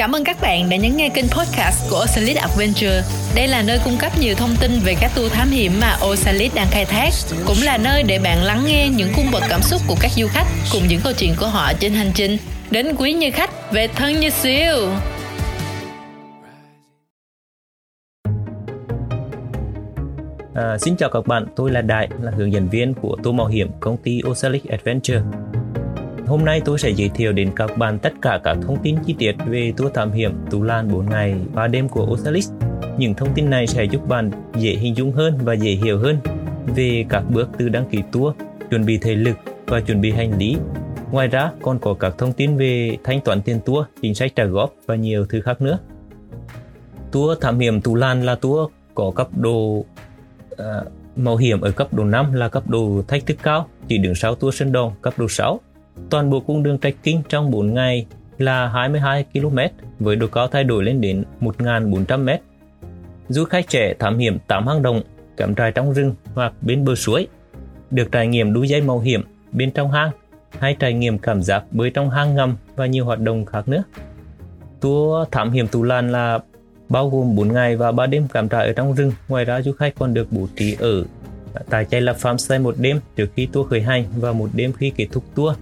[0.00, 3.02] Cảm ơn các bạn đã nhấn nghe kênh podcast của Osalit Adventure.
[3.34, 6.54] Đây là nơi cung cấp nhiều thông tin về các tour thám hiểm mà Osalit
[6.54, 7.10] đang khai thác,
[7.46, 10.26] cũng là nơi để bạn lắng nghe những cung bậc cảm xúc của các du
[10.26, 12.36] khách cùng những câu chuyện của họ trên hành trình
[12.70, 14.88] đến quý như khách về thân như siêu.
[20.54, 23.46] À, xin chào các bạn, tôi là Đại, là hướng dẫn viên của tour mạo
[23.46, 25.20] hiểm công ty Osalit Adventure.
[26.30, 29.14] Hôm nay tôi sẽ giới thiệu đến các bạn tất cả các thông tin chi
[29.18, 32.50] tiết về tour thám hiểm Tú Lan 4 ngày và đêm của Osalis.
[32.98, 36.18] Những thông tin này sẽ giúp bạn dễ hình dung hơn và dễ hiểu hơn
[36.66, 38.34] về các bước từ đăng ký tour,
[38.70, 40.56] chuẩn bị thể lực và chuẩn bị hành lý.
[41.10, 44.44] Ngoài ra còn có các thông tin về thanh toán tiền tour, chính sách trả
[44.44, 45.78] góp và nhiều thứ khác nữa.
[47.12, 49.84] Tour thám hiểm Tú Lan là tour có cấp độ
[50.52, 50.66] uh,
[51.16, 54.34] mạo hiểm ở cấp độ 5 là cấp độ thách thức cao, chỉ đứng sau
[54.34, 55.60] tour Sơn Đòn cấp độ 6
[56.10, 58.06] Toàn bộ cung đường trekking trong 4 ngày
[58.38, 59.58] là 22 km
[59.98, 62.28] với độ cao thay đổi lên đến 1.400 m.
[63.28, 65.02] Du khách trẻ thám hiểm 8 hang động,
[65.36, 67.26] cắm trại trong rừng hoặc bên bờ suối,
[67.90, 70.10] được trải nghiệm đu dây mạo hiểm bên trong hang
[70.58, 73.82] hay trải nghiệm cảm giác bơi trong hang ngầm và nhiều hoạt động khác nữa.
[74.80, 76.38] Tour thám hiểm Tù Lan là
[76.88, 79.12] bao gồm 4 ngày và 3 đêm cắm trại ở trong rừng.
[79.28, 81.04] Ngoài ra du khách còn được bố trí ở
[81.70, 84.90] tại Chay Lập Farmstay một đêm trước khi tour khởi hành và một đêm khi
[84.96, 85.56] kết thúc tour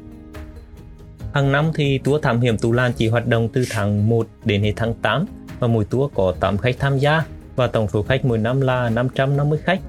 [1.39, 4.63] Hàng năm thì tour thám hiểm Tú Lan chỉ hoạt động từ tháng 1 đến
[4.63, 5.27] hết tháng 8
[5.59, 7.23] và mỗi tour có 8 khách tham gia
[7.57, 9.81] và tổng số khách mỗi năm là 550 khách.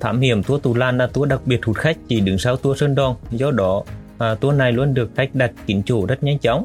[0.00, 2.78] Thám hiểm tour Tú Lan là tour đặc biệt hút khách chỉ đứng sau tour
[2.78, 3.84] Sơn Đòn, do đó
[4.18, 6.64] à, tour này luôn được khách đặt kín chỗ rất nhanh chóng.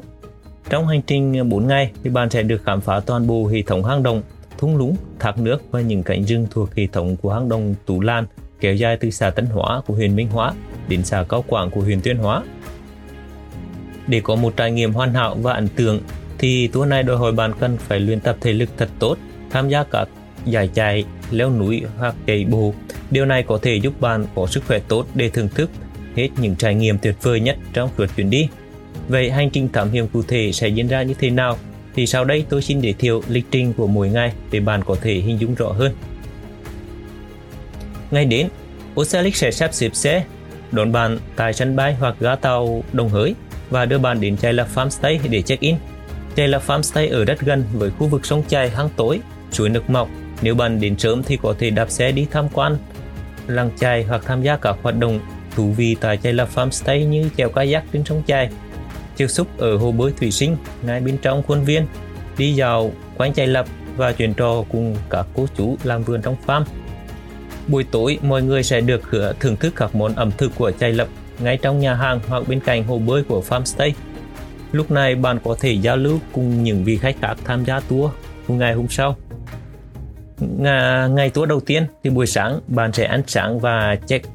[0.70, 3.84] Trong hành trình 4 ngày thì bạn sẽ được khám phá toàn bộ hệ thống
[3.84, 4.22] hang động,
[4.58, 8.00] thung lũng, thác nước và những cánh rừng thuộc hệ thống của hang động Tú
[8.00, 8.26] Lan
[8.60, 10.52] kéo dài từ xã Tân Hóa của huyện Minh Hóa
[10.88, 12.42] đến xã Cao Quảng của huyện Tuyên Hóa.
[14.06, 16.00] Để có một trải nghiệm hoàn hảo và ấn tượng
[16.38, 19.16] thì tour này đòi hỏi bạn cần phải luyện tập thể lực thật tốt,
[19.50, 20.08] tham gia các
[20.44, 22.74] giải chạy, leo núi hoặc chạy bộ.
[23.10, 25.70] Điều này có thể giúp bạn có sức khỏe tốt để thưởng thức
[26.16, 28.48] hết những trải nghiệm tuyệt vời nhất trong suốt chuyến đi.
[29.08, 31.58] Vậy hành trình thám hiểm cụ thể sẽ diễn ra như thế nào?
[31.94, 34.96] Thì sau đây tôi xin giới thiệu lịch trình của mỗi ngày để bạn có
[35.02, 35.92] thể hình dung rõ hơn.
[38.10, 38.48] Ngày đến,
[38.94, 40.24] Oceanic sẽ sắp xếp xe
[40.72, 43.34] đón bạn tại sân bay hoặc ga tàu Đồng Hới
[43.70, 45.76] và đưa bạn đến Chai La Farmstay để check-in.
[46.36, 49.20] Chai La Farmstay ở rất gần với khu vực sông chai hang tối,
[49.50, 50.08] suối nước mọc.
[50.42, 52.76] Nếu bạn đến sớm thì có thể đạp xe đi tham quan
[53.46, 55.20] làng chai hoặc tham gia các hoạt động
[55.54, 58.48] thú vị tại Chai La Farmstay như chèo kayak trên sông chai,
[59.16, 61.86] chiêu xúc ở hồ bơi thủy sinh ngay bên trong khuôn viên,
[62.38, 63.66] đi dạo quanh chai lập
[63.96, 66.64] và chuyện trò cùng các cô chú làm vườn trong farm.
[67.68, 69.02] Buổi tối, mọi người sẽ được
[69.40, 71.08] thưởng thức các món ẩm thực của chai lập
[71.42, 73.92] ngay trong nhà hàng hoặc bên cạnh hồ bơi của farmstay.
[74.72, 78.10] Lúc này bạn có thể giao lưu cùng những vị khách khác tham gia tour
[78.46, 79.16] cùng ngày hôm sau.
[80.58, 84.28] Ngày, ngày tour đầu tiên thì buổi sáng bạn sẽ ăn sáng và check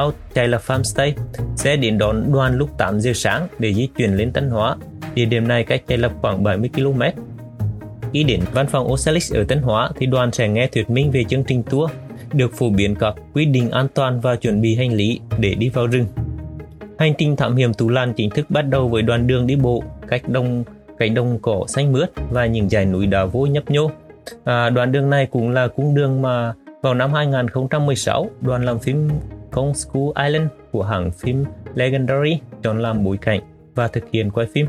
[0.00, 1.12] out chạy là farmstay
[1.56, 4.76] sẽ đến đón đoàn lúc 8 giờ sáng để di chuyển lên Tân Hóa.
[5.14, 7.02] Địa điểm này cách chạy lập khoảng 70 km.
[8.12, 11.24] Khi đến văn phòng Ocelix ở Tân Hóa thì đoàn sẽ nghe thuyết minh về
[11.24, 11.90] chương trình tour,
[12.32, 15.68] được phổ biến các quy định an toàn và chuẩn bị hành lý để đi
[15.68, 16.06] vào rừng.
[16.98, 19.82] Hành trình thám hiểm Tú Lan chính thức bắt đầu với đoàn đường đi bộ
[20.08, 20.64] cách đông
[20.98, 23.90] cánh đồng cỏ xanh mướt và những dải núi đá vôi nhấp nhô.
[24.44, 29.08] À, đoạn đường này cũng là cung đường mà vào năm 2016 đoàn làm phim
[29.50, 33.40] Kong School Island của hãng phim Legendary chọn làm bối cảnh
[33.74, 34.66] và thực hiện quay phim.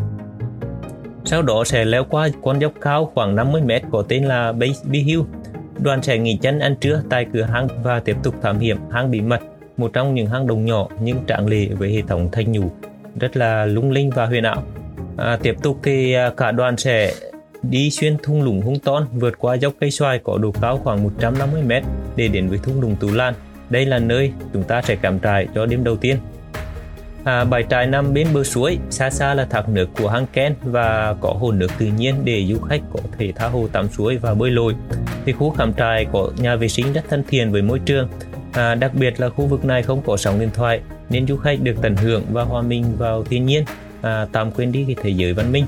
[1.26, 5.00] Sau đó sẽ leo qua con dốc cao khoảng 50 mét có tên là Baby
[5.00, 5.22] Hill.
[5.80, 9.12] Đoàn sẽ nghỉ chân ăn trưa tại cửa hàng và tiếp tục thám hiểm hang
[9.12, 9.42] bí mật
[9.78, 12.72] một trong những hang động nhỏ nhưng trạng lệ với hệ thống thanh nhủ
[13.20, 14.64] rất là lung linh và huyền ảo.
[15.18, 17.14] À, tiếp tục thì à, cả đoàn sẽ
[17.64, 21.04] đi xuyên thung lũng hung ton vượt qua dốc cây xoài có độ cao khoảng
[21.04, 21.72] 150 m
[22.16, 23.34] để đến với thung lũng Tú Lan.
[23.70, 26.18] Đây là nơi chúng ta sẽ cắm trại cho đêm đầu tiên.
[27.24, 30.54] À, bãi trại nằm bên bờ suối, xa xa là thác nước của hang Ken
[30.64, 34.18] và có hồ nước tự nhiên để du khách có thể tha hồ tắm suối
[34.18, 34.76] và bơi lội.
[35.26, 38.08] Thì khu cắm trại có nhà vệ sinh rất thân thiện với môi trường
[38.58, 41.62] À, đặc biệt là khu vực này không có sóng điện thoại nên du khách
[41.62, 43.64] được tận hưởng và hòa mình vào thiên nhiên,
[44.02, 45.66] à, tạm quên đi cái thế giới văn minh.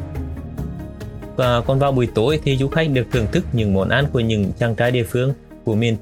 [1.36, 4.20] Và còn vào buổi tối thì du khách được thưởng thức những món ăn của
[4.20, 5.34] những chàng trai địa phương
[5.64, 5.98] của miền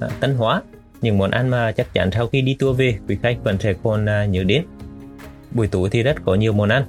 [0.00, 0.62] à, Tân Hóa,
[1.00, 3.74] những món ăn mà chắc chắn sau khi đi tour về quý khách vẫn sẽ
[3.82, 4.62] còn à, nhớ đến.
[5.50, 6.84] Buổi tối thì rất có nhiều món ăn.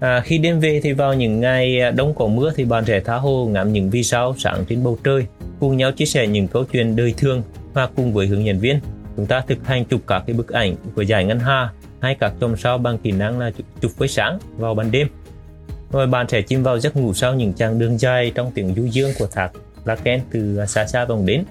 [0.00, 3.00] À, khi đêm về thì vào những ngày à, đông có mưa thì bạn sẽ
[3.00, 5.26] tha hồ ngắm những vì sao sáng trên bầu trời,
[5.60, 7.42] cùng nhau chia sẻ những câu chuyện đời thường
[7.76, 8.80] và cùng với hướng dẫn viên
[9.16, 11.70] chúng ta thực hành chụp các cái bức ảnh của giải ngân hà
[12.00, 13.50] hay các chòm sao bằng kỹ năng là
[13.80, 15.08] chụp với sáng vào ban đêm
[15.92, 18.84] rồi bạn sẽ chìm vào giấc ngủ sau những chặng đường dài trong tiếng du
[18.84, 19.50] dương của thác
[19.86, 21.44] Laken từ xa xa vòng đến.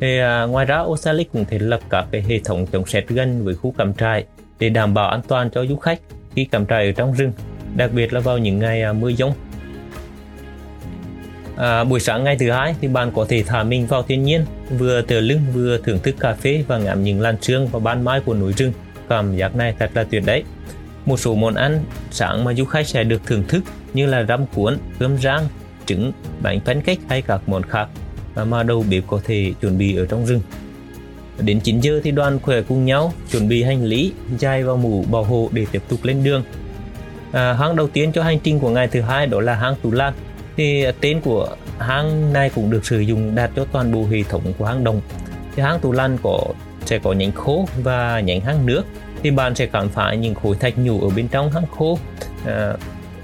[0.00, 3.44] Thì, à, ngoài ra, osalic cũng thiết lập các cái hệ thống chống sét gần
[3.44, 4.24] với khu cắm trại
[4.58, 6.00] để đảm bảo an toàn cho du khách
[6.34, 7.32] khi cắm trại ở trong rừng,
[7.76, 9.32] đặc biệt là vào những ngày à, mưa giông.
[11.56, 14.44] À, buổi sáng ngày thứ hai thì bạn có thể thả mình vào thiên nhiên,
[14.78, 18.04] vừa tựa lưng vừa thưởng thức cà phê và ngắm những làn sương và ban
[18.04, 18.72] mai của núi rừng.
[19.08, 20.44] Cảm giác này thật là tuyệt đấy.
[21.06, 23.64] Một số món ăn sáng mà du khách sẽ được thưởng thức
[23.94, 25.48] như là răm cuốn, cơm rang,
[25.86, 26.12] trứng,
[26.42, 27.88] bánh pancake hay các món khác
[28.44, 30.40] mà đầu bếp có thể chuẩn bị ở trong rừng.
[31.40, 35.04] Đến 9 giờ thì đoàn khỏe cùng nhau chuẩn bị hành lý, dài vào mũ
[35.10, 36.42] bảo hộ để tiếp tục lên đường.
[37.32, 39.90] À, hang đầu tiên cho hành trình của ngày thứ hai đó là hang tù
[39.90, 40.12] Lan.
[40.56, 44.52] Thì tên của hang này cũng được sử dụng đạt cho toàn bộ hệ thống
[44.58, 45.00] của hang đồng.
[45.56, 46.40] Thì hang tù Lan có
[46.84, 48.82] sẽ có nhánh khô và nhánh hang nước.
[49.22, 51.98] Thì bạn sẽ khám phá những khối thạch nhũ ở bên trong hang khô.
[52.46, 52.72] À,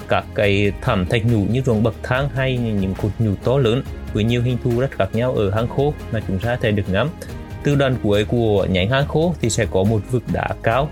[0.09, 3.82] các cái thảm thạch nhũ như ruộng bậc thang hay những cột nhũ to lớn
[4.12, 6.88] với nhiều hình thù rất khác nhau ở hang khô mà chúng ta thể được
[6.88, 7.09] ngắm.
[7.65, 10.88] Từ đoạn cuối của nhánh hang khô thì sẽ có một vực đá cao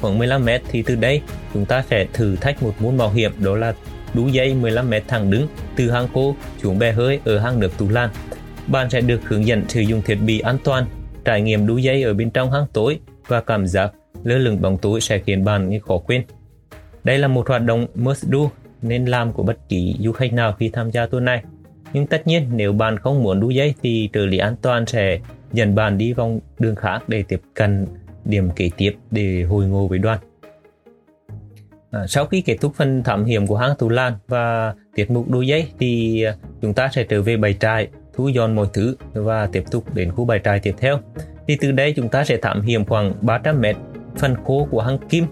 [0.00, 1.22] khoảng 15 mét thì từ đây
[1.54, 3.74] chúng ta sẽ thử thách một môn mạo hiểm đó là
[4.14, 5.46] đu dây 15 mét thẳng đứng
[5.76, 8.10] từ hang khô xuống bè hơi ở hang nước Tú Lan.
[8.66, 10.86] Bạn sẽ được hướng dẫn sử dụng thiết bị an toàn,
[11.24, 13.92] trải nghiệm đu dây ở bên trong hang tối và cảm giác
[14.24, 16.22] lơ lửng bóng tối sẽ khiến bạn như khó quên.
[17.04, 18.38] Đây là một hoạt động must do
[18.82, 21.42] nên làm của bất kỳ du khách nào khi tham gia tour này.
[21.92, 25.18] Nhưng tất nhiên nếu bạn không muốn đu dây thì trợ lý an toàn sẽ
[25.52, 27.86] dẫn bạn đi vòng đường khác để tiếp cận
[28.24, 30.18] điểm kế tiếp để hồi ngộ với đoàn.
[31.90, 35.28] À, sau khi kết thúc phần thám hiểm của hang Tù Lan và tiết mục
[35.28, 38.96] đu dây thì ờ, chúng ta sẽ trở về bài trại, thu dọn mọi thứ
[39.12, 40.98] và tiếp tục đến khu bài trại tiếp theo.
[41.48, 43.76] Thì từ đây chúng ta sẽ thám hiểm khoảng 300 mét
[44.16, 45.24] phần khô của hang Kim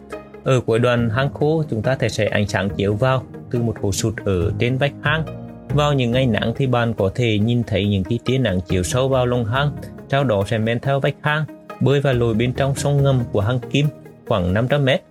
[0.44, 3.76] ở cuối đoạn hang khô chúng ta thể sẽ ánh sáng chiếu vào từ một
[3.82, 5.24] hồ sụt ở trên vách hang.
[5.68, 8.82] Vào những ngày nắng thì bạn có thể nhìn thấy những cái tia nắng chiếu
[8.82, 9.76] sâu vào lồng hang,
[10.08, 11.44] sau đó sẽ men theo vách hang,
[11.80, 13.86] bơi vào lồi bên trong sông ngầm của hang Kim
[14.26, 15.02] khoảng 500 mét.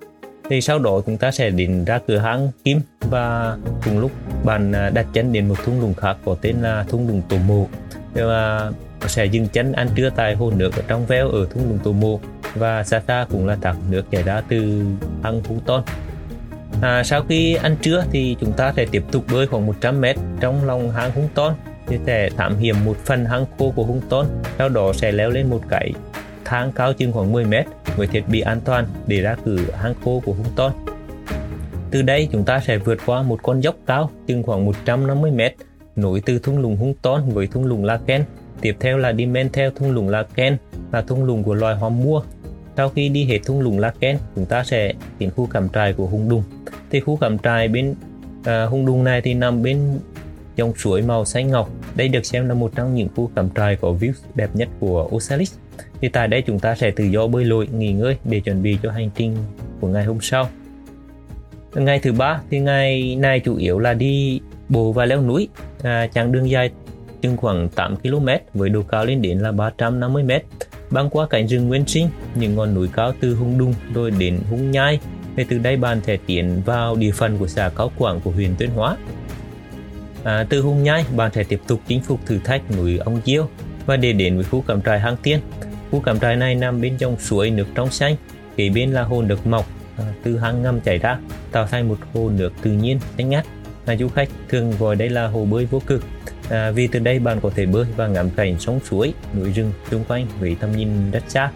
[0.50, 4.12] Thì sau đó chúng ta sẽ đến ra cửa hang Kim và cùng lúc
[4.44, 7.38] bạn à, đặt chân đến một thung lũng khác có tên là thung lũng Tổ
[7.38, 7.68] Mộ.
[8.14, 8.72] Và
[9.08, 11.92] sẽ dừng chân ăn trưa tại hồ nước ở trong veo ở thung lũng Tổ
[11.92, 12.20] Mộ
[12.56, 14.84] và xa xa cũng là thác nước chảy ra từ
[15.24, 15.84] hang Phú Ton.
[16.82, 20.16] À, sau khi ăn trưa thì chúng ta sẽ tiếp tục bơi khoảng 100 mét
[20.40, 21.54] trong lòng hang Hung Ton
[21.88, 24.26] thì sẽ thám hiểm một phần hang khô của Hung Ton
[24.58, 25.92] sau đó sẽ leo lên một cái
[26.46, 27.66] thang cao chừng khoảng 10 mét
[27.98, 30.72] với thiết bị an toàn để ra cửa hang khô của Hung Ton.
[31.92, 35.56] Từ đây chúng ta sẽ vượt qua một con dốc cao chừng khoảng 150 mét
[35.96, 38.24] nối từ thung lũng Hung Ton với thung lũng Laken.
[38.62, 40.58] Tiếp theo là đi men theo thung lũng Laken
[40.92, 42.22] là thung lũng của loài hoa mua
[42.78, 46.06] sau khi đi hết thung lũng Laken, chúng ta sẽ đến khu cắm trại của
[46.06, 46.44] Hung Đùng.
[46.90, 47.96] Thì khu cắm trại bên
[48.44, 50.00] à, Hung Đùng này thì nằm bên
[50.56, 51.70] dòng suối màu xanh ngọc.
[51.96, 55.10] Đây được xem là một trong những khu cắm trại có view đẹp nhất của
[55.16, 55.54] Osalis.
[56.01, 58.77] Thì tại đây chúng ta sẽ tự do bơi lội, nghỉ ngơi để chuẩn bị
[58.83, 59.35] cho hành trình
[59.79, 60.50] của ngày hôm sau.
[61.75, 65.47] Ngày thứ ba thì ngày này chủ yếu là đi bộ và leo núi,
[65.83, 66.71] à, chặng đường dài
[67.21, 70.31] chừng khoảng 8 km với độ cao lên đến là 350 m
[70.91, 74.39] băng qua cảnh rừng nguyên sinh, những ngọn núi cao từ Hung Đung rồi đến
[74.50, 75.00] Hung Nhai.
[75.36, 78.55] Và từ đây bạn sẽ tiến vào địa phận của xã Cao Quảng của huyện
[78.57, 78.98] Tuyên Hóa.
[80.24, 83.50] À, từ Hung Nhai, bạn sẽ tiếp tục chinh phục thử thách núi Ông Chiêu
[83.86, 85.39] và để đến với khu cắm trại Hang Tiên.
[85.91, 88.15] Khu cắm trại này nằm bên dòng suối nước trong xanh,
[88.56, 89.65] kế bên là hồ nước mọc
[89.98, 91.17] à, từ hang ngầm chảy ra,
[91.51, 93.46] tạo thành một hồ nước tự nhiên xanh ngắt.
[93.86, 96.03] À, du khách thường gọi đây là hồ bơi vô cực
[96.50, 99.72] à, vì từ đây bạn có thể bơi và ngắm cảnh sông suối, núi rừng
[99.91, 101.51] xung quanh với tầm nhìn rất xa.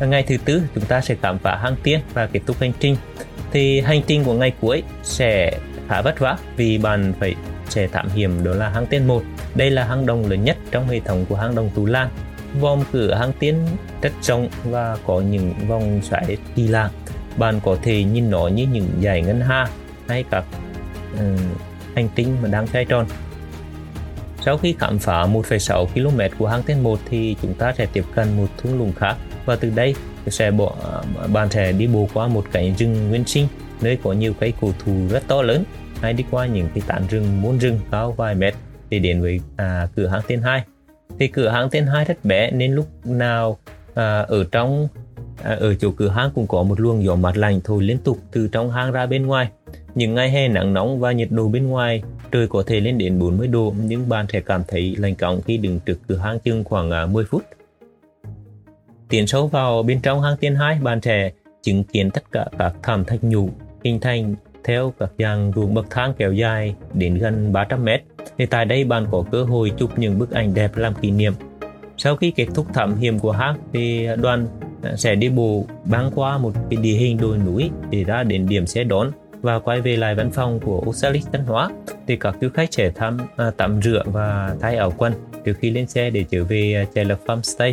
[0.00, 2.72] À, ngày thứ tư chúng ta sẽ khám phá hang tiên và kết thúc hành
[2.80, 2.96] trình.
[3.52, 7.34] Thì hành trình của ngày cuối sẽ khá vất vả vì bạn phải
[7.68, 9.22] sẽ thám hiểm đó là hang tiên 1.
[9.54, 12.08] Đây là hang động lớn nhất trong hệ thống của hang động Tú Lan.
[12.60, 13.66] Vòng cửa hang tiên
[14.02, 16.90] rất rộng và có những vòng xoáy kỳ lạ.
[17.36, 19.66] Bạn có thể nhìn nó như những dải ngân hà
[20.08, 20.44] hay các
[21.18, 21.36] um,
[21.94, 23.06] hành tinh mà đang xoay tròn
[24.48, 28.04] sau khi khám phá 1,6 km của hang tên 1 thì chúng ta sẽ tiếp
[28.14, 29.94] cận một thung lũng khác và từ đây
[30.26, 30.74] sẽ bỏ,
[31.32, 33.48] bạn sẽ đi bộ qua một cánh rừng nguyên sinh
[33.80, 35.64] nơi có nhiều cây cổ thụ rất to lớn
[36.00, 38.54] hay đi qua những cái tán rừng muôn rừng cao vài mét
[38.90, 40.62] để đến với à, cửa hang tên 2
[41.18, 43.58] thì cửa hàng tên Hai rất bé nên lúc nào
[43.94, 44.88] à, ở trong
[45.42, 48.18] à, ở chỗ cửa hàng cũng có một luồng gió mát lạnh thổi liên tục
[48.32, 49.50] từ trong hang ra bên ngoài
[49.94, 53.18] những ngày hè nắng nóng và nhiệt độ bên ngoài trời có thể lên đến
[53.18, 56.64] 40 độ nhưng bạn sẽ cảm thấy lạnh cóng khi đứng trước cửa hang chừng
[56.64, 57.42] khoảng à, 10 phút.
[59.08, 61.30] Tiến sâu vào bên trong hang tiên Hai bạn sẽ
[61.62, 63.50] chứng kiến tất cả các thảm thạch nhũ
[63.84, 64.34] hình thành
[64.68, 68.02] theo các dàn ruộng bậc thang kéo dài đến gần 300 mét.
[68.38, 71.32] Thì tại đây bạn có cơ hội chụp những bức ảnh đẹp làm kỷ niệm.
[71.96, 74.46] Sau khi kết thúc thám hiểm của hang thì đoàn
[74.82, 78.46] à, sẽ đi bộ băng qua một cái địa hình đồi núi để ra đến
[78.48, 79.10] điểm xe đón
[79.42, 81.70] và quay về lại văn phòng của Osalis Tân Hóa
[82.06, 85.12] thì các du khách sẽ thăm à, tắm rửa và thay áo quần
[85.44, 87.72] trước khi lên xe để trở về uh, Chela Farmstay.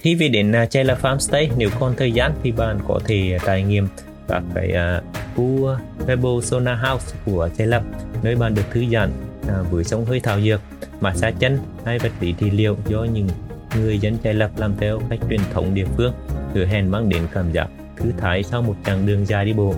[0.00, 3.62] Khi về đến uh, Chela Farmstay, nếu còn thời gian thì bạn có thể trải
[3.62, 3.86] nghiệm
[4.28, 5.04] các cái uh,
[5.36, 5.76] khu
[6.06, 7.82] Pebble Sauna House của Chela
[8.22, 9.10] nơi bạn được thư giãn
[9.48, 10.60] à, với sông hơi thảo dược,
[11.00, 13.28] massage chân hay vật lý trị liệu do những
[13.76, 16.12] người dân Thầy Lập làm theo cách truyền thống địa phương,
[16.54, 19.74] hứa hẹn mang đến cảm giác thư thái sau một chặng đường dài đi bộ.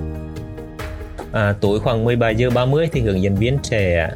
[1.32, 4.10] À, tối khoảng 13 giờ 30 thì hướng dẫn viên sẽ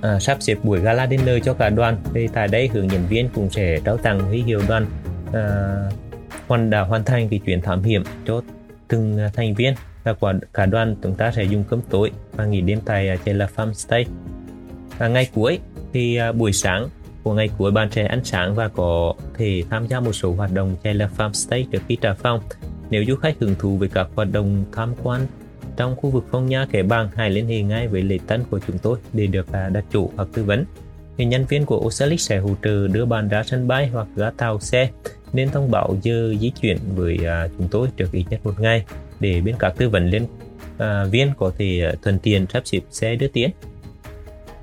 [0.00, 1.96] à, sắp xếp buổi gala dinner cho cả đoàn.
[2.14, 4.86] Thì tại đây hướng dẫn viên cũng sẽ trao tặng huy hiệu đoàn
[5.32, 5.74] à,
[6.48, 8.42] hoàn đã hoàn thành cái chuyến thám hiểm cho
[8.90, 12.44] từng à, thành viên và quả, cả đoàn chúng ta sẽ dùng cơm tối và
[12.44, 14.04] nghỉ đêm tại à, Chela Farm Stay.
[14.98, 15.58] Và ngày cuối
[15.92, 16.88] thì à, buổi sáng
[17.22, 20.52] của ngày cuối bạn sẽ ăn sáng và có thể tham gia một số hoạt
[20.52, 22.40] động chạy là farm stay trước khi trả phòng.
[22.90, 25.26] Nếu du khách hứng thú với các hoạt động tham quan
[25.76, 28.60] trong khu vực phong nha, kẻ bàng, hãy liên hệ ngay với lễ tân của
[28.66, 30.64] chúng tôi để được đặt chủ hoặc tư vấn.
[31.20, 34.30] Thì nhân viên của Ocelix sẽ hỗ trợ đưa bạn ra sân bay hoặc ga
[34.30, 34.90] tàu xe
[35.32, 38.84] nên thông báo giờ di chuyển với à, chúng tôi trước ít nhất một ngày
[39.20, 40.26] để bên các tư vấn liên
[40.78, 43.50] à, viên có thể à, thuận tiện sắp xếp xe đưa tiến.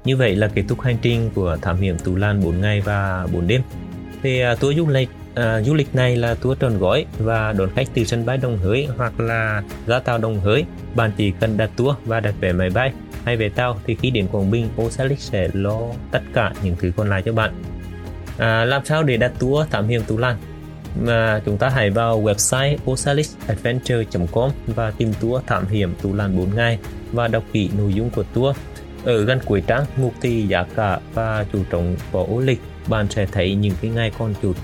[0.06, 3.28] Như vậy là kết thúc hành trình của thám hiểm Tú Lan 4 ngày và
[3.34, 3.62] 4 đêm.
[4.24, 7.54] Thì à, uh, tour du lịch uh, du lịch này là tour trọn gói và
[7.54, 10.66] đón khách từ sân bay Đồng Hới hoặc là ga tàu Đồng Hới.
[10.96, 12.92] Bạn chỉ cần đặt tour và đặt vé máy bay
[13.26, 15.80] hay vé tàu thì khi đến Quảng Bình, Osalis sẽ lo
[16.12, 17.54] tất cả những thứ còn lại cho bạn.
[18.38, 20.38] À, làm sao để đặt tour thám hiểm Tú Lan?
[21.02, 26.56] Mà chúng ta hãy vào website osalixadventure.com và tìm tour thám hiểm Tú Lan 4
[26.56, 26.80] ngày
[27.12, 28.58] và đọc kỹ nội dung của tour
[29.06, 33.08] ở gần cuối trang mục thị giá cả và chủ trọng có ô lịch bạn
[33.10, 34.56] sẽ thấy những cái ngày con chuột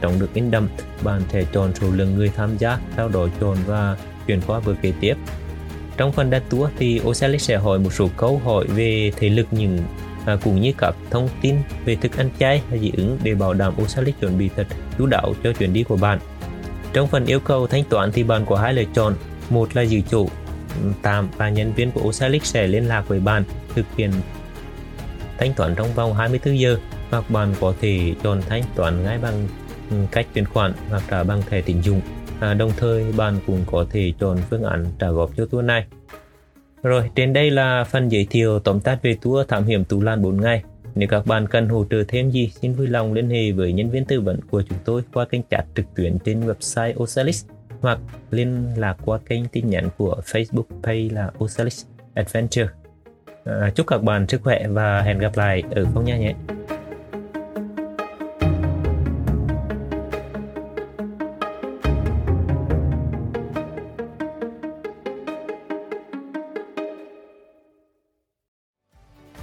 [0.00, 0.68] trọng được in đậm
[1.02, 4.76] bạn sẽ chọn số lượng người tham gia sau đó chọn và chuyển qua bước
[4.82, 5.14] kế tiếp
[5.98, 9.46] trong phần đặt tour thì Ocelix sẽ hỏi một số câu hỏi về thể lực
[9.50, 9.78] những
[10.26, 13.54] à, cũng như các thông tin về thức ăn chay hay dị ứng để bảo
[13.54, 14.66] đảm Ocelix chuẩn bị thật
[14.98, 16.18] chú đáo cho chuyến đi của bạn.
[16.92, 19.14] Trong phần yêu cầu thanh toán thì bạn có hai lựa chọn,
[19.50, 20.28] một là dự chủ
[21.02, 24.12] tạm và nhân viên của Ocelix sẽ liên lạc với bạn thực hiện
[25.38, 26.78] thanh toán trong vòng 24 giờ
[27.10, 29.48] hoặc bạn có thể chọn thanh toán ngay bằng
[30.10, 32.00] cách chuyển khoản hoặc trả bằng thẻ tín dụng.
[32.40, 35.86] À, đồng thời bạn cũng có thể chọn phương án trả góp cho tour này.
[36.82, 40.22] Rồi, trên đây là phần giới thiệu tóm tắt về tour thám hiểm Tú Lan
[40.22, 40.62] 4 ngày.
[40.94, 43.90] Nếu các bạn cần hỗ trợ thêm gì, xin vui lòng liên hệ với nhân
[43.90, 47.44] viên tư vấn của chúng tôi qua kênh chat trực tuyến trên website Osalis
[47.80, 47.98] hoặc
[48.30, 52.68] liên lạc qua kênh tin nhắn của Facebook page là Osalis Adventure.
[53.44, 56.34] À, chúc các bạn sức khỏe và hẹn gặp lại ở phong nha nhé.